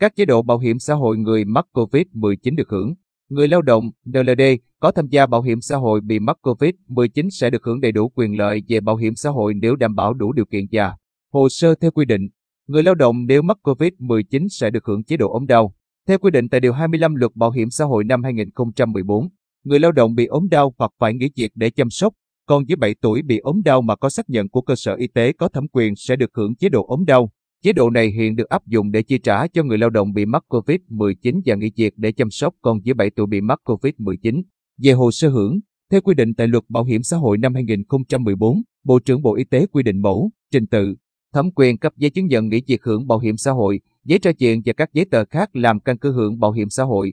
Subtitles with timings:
[0.00, 2.94] Các chế độ bảo hiểm xã hội người mắc COVID-19 được hưởng.
[3.28, 4.42] Người lao động NLD
[4.80, 8.08] có tham gia bảo hiểm xã hội bị mắc COVID-19 sẽ được hưởng đầy đủ
[8.08, 10.96] quyền lợi về bảo hiểm xã hội nếu đảm bảo đủ điều kiện và
[11.32, 12.28] hồ sơ theo quy định.
[12.66, 15.74] Người lao động nếu mắc COVID-19 sẽ được hưởng chế độ ốm đau.
[16.08, 19.28] Theo quy định tại Điều 25 Luật Bảo hiểm xã hội năm 2014,
[19.64, 22.14] người lao động bị ốm đau hoặc phải nghỉ việc để chăm sóc,
[22.46, 25.06] còn dưới 7 tuổi bị ốm đau mà có xác nhận của cơ sở y
[25.06, 27.30] tế có thẩm quyền sẽ được hưởng chế độ ốm đau.
[27.62, 30.24] Chế độ này hiện được áp dụng để chi trả cho người lao động bị
[30.24, 34.42] mắc COVID-19 và nghỉ việc để chăm sóc con dưới 7 tuổi bị mắc COVID-19.
[34.82, 38.62] Về hồ sơ hưởng, theo quy định tại Luật Bảo hiểm xã hội năm 2014,
[38.84, 40.94] Bộ trưởng Bộ Y tế quy định mẫu, trình tự,
[41.34, 44.32] thẩm quyền cấp giấy chứng nhận nghỉ việc hưởng bảo hiểm xã hội, giấy tra
[44.32, 47.12] chuyện và các giấy tờ khác làm căn cứ hưởng bảo hiểm xã hội.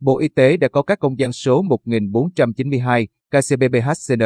[0.00, 4.22] Bộ Y tế đã có các công văn số 1492 KCBBHCN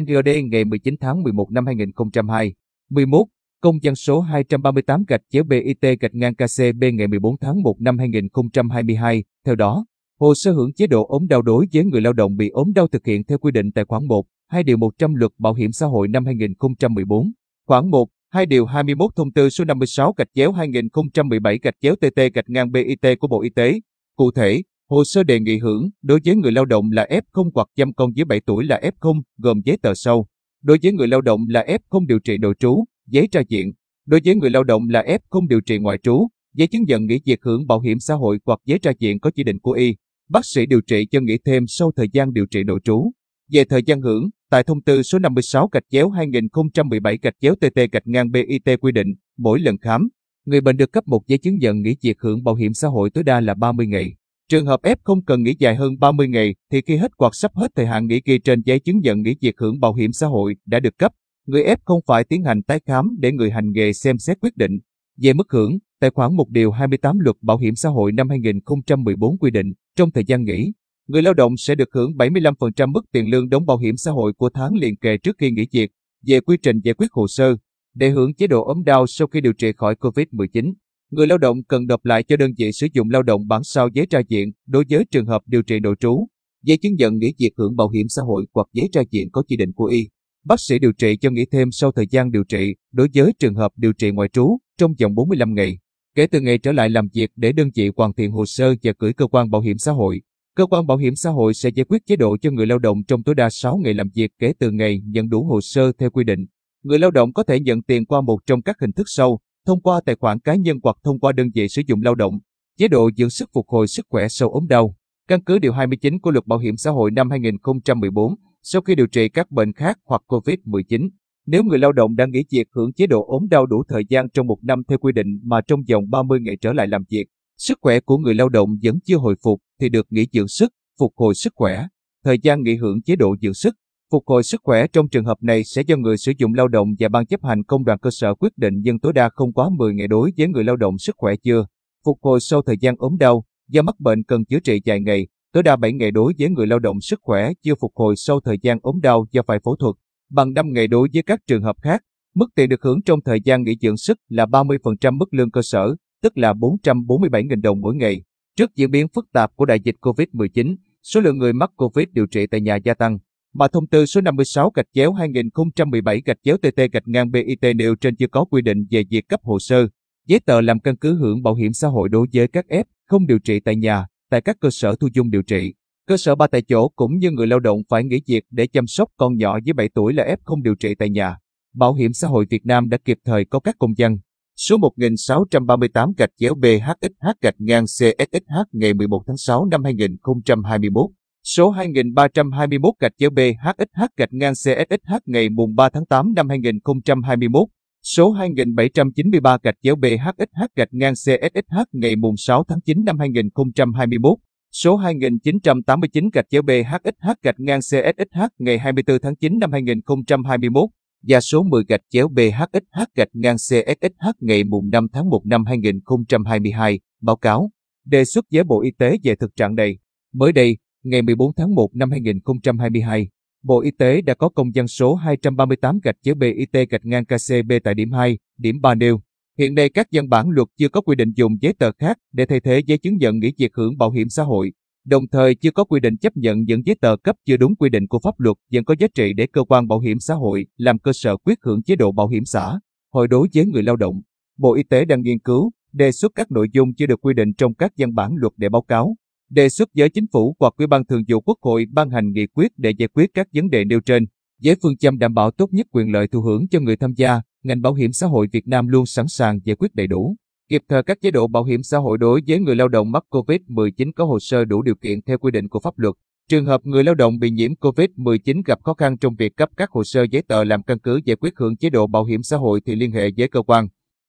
[0.00, 2.54] NGD ngày 19 tháng 11 năm 2002,
[2.90, 3.26] 11
[3.64, 7.98] Công văn số 238 gạch chéo BIT gạch ngang KCB ngày 14 tháng 1 năm
[7.98, 9.24] 2022.
[9.46, 9.86] Theo đó,
[10.20, 12.88] hồ sơ hưởng chế độ ốm đau đối với người lao động bị ốm đau
[12.88, 15.86] thực hiện theo quy định tại khoản 1, 2 điều 100 luật bảo hiểm xã
[15.86, 17.32] hội năm 2014.
[17.66, 22.20] Khoản 1, 2 điều 21 thông tư số 56 gạch chéo 2017 gạch chéo TT
[22.34, 23.80] gạch ngang BIT của Bộ Y tế.
[24.16, 27.68] Cụ thể, hồ sơ đề nghị hưởng đối với người lao động là F0 hoặc
[27.76, 30.26] chăm con dưới 7 tuổi là F0, gồm giấy tờ sau.
[30.62, 33.72] Đối với người lao động là F0 điều trị nội trú, giấy tra diện.
[34.06, 37.06] Đối với người lao động là F không điều trị ngoại trú, giấy chứng nhận
[37.06, 39.72] nghỉ việc hưởng bảo hiểm xã hội hoặc giấy tra diện có chỉ định của
[39.72, 39.94] y,
[40.28, 43.10] bác sĩ điều trị cho nghỉ thêm sau thời gian điều trị nội trú.
[43.52, 47.92] Về thời gian hưởng, tại thông tư số 56 gạch chéo 2017 gạch chéo TT
[47.92, 50.08] gạch ngang BIT quy định, mỗi lần khám,
[50.46, 53.10] người bệnh được cấp một giấy chứng nhận nghỉ việc hưởng bảo hiểm xã hội
[53.10, 54.14] tối đa là 30 ngày.
[54.48, 57.50] Trường hợp F không cần nghỉ dài hơn 30 ngày thì khi hết hoặc sắp
[57.54, 60.26] hết thời hạn nghỉ ghi trên giấy chứng nhận nghỉ việc hưởng bảo hiểm xã
[60.26, 61.12] hội đã được cấp,
[61.46, 64.56] Người ép không phải tiến hành tái khám để người hành nghề xem xét quyết
[64.56, 64.78] định.
[65.16, 69.38] Về mức hưởng, tại khoản 1 điều 28 luật bảo hiểm xã hội năm 2014
[69.38, 70.72] quy định, trong thời gian nghỉ,
[71.06, 74.32] người lao động sẽ được hưởng 75% mức tiền lương đóng bảo hiểm xã hội
[74.32, 75.90] của tháng liền kề trước khi nghỉ việc.
[76.26, 77.56] Về quy trình giải quyết hồ sơ,
[77.94, 80.72] để hưởng chế độ ốm đau sau khi điều trị khỏi COVID-19,
[81.10, 83.88] người lao động cần nộp lại cho đơn vị sử dụng lao động bản sao
[83.94, 86.26] giấy tra diện đối với trường hợp điều trị nội trú,
[86.62, 89.42] giấy chứng nhận nghỉ việc hưởng bảo hiểm xã hội hoặc giấy tra diện có
[89.48, 90.08] chỉ định của y.
[90.44, 93.54] Bác sĩ điều trị cho nghỉ thêm sau thời gian điều trị đối với trường
[93.54, 95.78] hợp điều trị ngoại trú trong vòng 45 ngày.
[96.14, 98.92] Kể từ ngày trở lại làm việc để đơn vị hoàn thiện hồ sơ và
[98.98, 100.22] gửi cơ quan bảo hiểm xã hội.
[100.56, 103.04] Cơ quan bảo hiểm xã hội sẽ giải quyết chế độ cho người lao động
[103.04, 106.10] trong tối đa 6 ngày làm việc kể từ ngày nhận đủ hồ sơ theo
[106.10, 106.46] quy định.
[106.82, 109.80] Người lao động có thể nhận tiền qua một trong các hình thức sau, thông
[109.80, 112.38] qua tài khoản cá nhân hoặc thông qua đơn vị sử dụng lao động.
[112.78, 114.96] Chế độ dưỡng sức phục hồi sức khỏe sau ốm đau.
[115.28, 118.34] Căn cứ điều 29 của Luật Bảo hiểm xã hội năm 2014,
[118.66, 121.08] sau khi điều trị các bệnh khác hoặc COVID-19.
[121.46, 124.28] Nếu người lao động đang nghỉ việc hưởng chế độ ốm đau đủ thời gian
[124.30, 127.24] trong một năm theo quy định mà trong vòng 30 ngày trở lại làm việc,
[127.58, 130.72] sức khỏe của người lao động vẫn chưa hồi phục thì được nghỉ dưỡng sức,
[130.98, 131.86] phục hồi sức khỏe.
[132.24, 133.74] Thời gian nghỉ hưởng chế độ dưỡng sức,
[134.12, 136.88] phục hồi sức khỏe trong trường hợp này sẽ do người sử dụng lao động
[136.98, 139.68] và ban chấp hành công đoàn cơ sở quyết định nhưng tối đa không quá
[139.76, 141.66] 10 ngày đối với người lao động sức khỏe chưa
[142.04, 145.26] phục hồi sau thời gian ốm đau, do mắc bệnh cần chữa trị dài ngày,
[145.54, 148.40] tối đa 7 ngày đối với người lao động sức khỏe chưa phục hồi sau
[148.40, 149.96] thời gian ốm đau do phải phẫu thuật,
[150.30, 152.02] bằng 5 ngày đối với các trường hợp khác.
[152.34, 155.62] Mức tiền được hưởng trong thời gian nghỉ dưỡng sức là 30% mức lương cơ
[155.62, 158.22] sở, tức là 447.000 đồng mỗi ngày.
[158.56, 162.26] Trước diễn biến phức tạp của đại dịch COVID-19, số lượng người mắc COVID điều
[162.26, 163.18] trị tại nhà gia tăng,
[163.54, 167.94] mà thông tư số 56 gạch chéo 2017 gạch chéo TT gạch ngang BIT nêu
[167.94, 169.88] trên chưa có quy định về việc cấp hồ sơ,
[170.26, 173.26] giấy tờ làm căn cứ hưởng bảo hiểm xã hội đối với các F không
[173.26, 175.74] điều trị tại nhà, tại các cơ sở thu dung điều trị.
[176.06, 178.86] Cơ sở ba tại chỗ cũng như người lao động phải nghỉ việc để chăm
[178.86, 181.36] sóc con nhỏ dưới 7 tuổi là F không điều trị tại nhà.
[181.74, 184.18] Bảo hiểm xã hội Việt Nam đã kịp thời có các công dân
[184.56, 191.10] số 1638 gạch chéo BHXH gạch ngang CSXH ngày 11 tháng 6 năm 2021,
[191.44, 197.68] số 2321 gạch chéo BHXH gạch ngang CSXH ngày mùng 3 tháng 8 năm 2021,
[198.04, 204.38] số 2793 gạch chéo BHXH gạch ngang CSXH ngày mùng 6 tháng 9 năm 2021,
[204.72, 210.90] số 2989 gạch chéo BHXH gạch ngang CSXH ngày 24 tháng 9 năm 2021
[211.28, 215.64] và số 10 gạch chéo BHXH gạch ngang CSXH ngày mùng 5 tháng 1 năm
[215.64, 217.70] 2022, báo cáo,
[218.04, 219.98] đề xuất với Bộ Y tế về thực trạng này.
[220.34, 223.28] Mới đây, ngày 14 tháng 1 năm 2022,
[223.64, 227.72] Bộ Y tế đã có công văn số 238 gạch chữ BIT gạch ngang KCB
[227.84, 229.20] tại điểm 2, điểm 3 nêu.
[229.58, 232.46] Hiện nay các văn bản luật chưa có quy định dùng giấy tờ khác để
[232.46, 234.72] thay thế giấy chứng nhận nghỉ việc hưởng bảo hiểm xã hội.
[235.04, 237.90] Đồng thời chưa có quy định chấp nhận những giấy tờ cấp chưa đúng quy
[237.90, 240.66] định của pháp luật vẫn có giá trị để cơ quan bảo hiểm xã hội
[240.76, 242.80] làm cơ sở quyết hưởng chế độ bảo hiểm xã
[243.12, 244.20] hội đối với người lao động.
[244.58, 247.54] Bộ Y tế đang nghiên cứu đề xuất các nội dung chưa được quy định
[247.54, 249.16] trong các văn bản luật để báo cáo,
[249.54, 252.46] đề xuất với chính phủ hoặc Ủy ban Thường vụ Quốc hội ban hành nghị
[252.46, 254.26] quyết để giải quyết các vấn đề nêu trên.
[254.62, 257.40] Với phương châm đảm bảo tốt nhất quyền lợi thụ hưởng cho người tham gia,
[257.62, 260.36] ngành bảo hiểm xã hội Việt Nam luôn sẵn sàng giải quyết đầy đủ,
[260.68, 263.24] kịp thời các chế độ bảo hiểm xã hội đối với người lao động mắc
[263.30, 266.14] COVID-19 có hồ sơ đủ điều kiện theo quy định của pháp luật.
[266.48, 269.90] Trường hợp người lao động bị nhiễm COVID-19 gặp khó khăn trong việc cấp các
[269.90, 272.56] hồ sơ giấy tờ làm căn cứ giải quyết hưởng chế độ bảo hiểm xã
[272.56, 273.88] hội thì liên hệ với cơ quan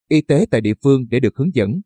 [0.09, 1.81] y tế tại địa phương để được hướng dẫn.